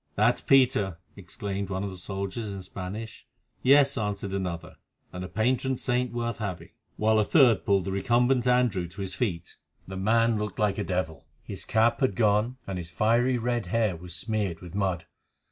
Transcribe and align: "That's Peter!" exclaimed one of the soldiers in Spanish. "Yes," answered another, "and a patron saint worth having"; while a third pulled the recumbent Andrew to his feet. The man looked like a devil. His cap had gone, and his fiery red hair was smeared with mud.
"That's 0.15 0.41
Peter!" 0.41 0.97
exclaimed 1.15 1.69
one 1.69 1.83
of 1.83 1.91
the 1.91 1.95
soldiers 1.95 2.51
in 2.51 2.63
Spanish. 2.63 3.27
"Yes," 3.61 3.99
answered 3.99 4.33
another, 4.33 4.77
"and 5.13 5.23
a 5.23 5.27
patron 5.29 5.77
saint 5.77 6.11
worth 6.11 6.39
having"; 6.39 6.71
while 6.97 7.19
a 7.19 7.23
third 7.23 7.65
pulled 7.67 7.85
the 7.85 7.91
recumbent 7.91 8.47
Andrew 8.47 8.87
to 8.87 9.01
his 9.01 9.13
feet. 9.13 9.57
The 9.87 9.97
man 9.97 10.39
looked 10.39 10.57
like 10.57 10.79
a 10.79 10.83
devil. 10.83 11.27
His 11.43 11.65
cap 11.65 11.99
had 11.99 12.15
gone, 12.15 12.57
and 12.65 12.79
his 12.79 12.89
fiery 12.89 13.37
red 13.37 13.67
hair 13.67 13.95
was 13.95 14.15
smeared 14.15 14.59
with 14.59 14.73
mud. 14.73 15.05